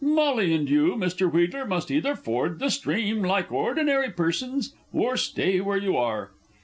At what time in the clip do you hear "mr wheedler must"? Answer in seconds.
0.95-1.91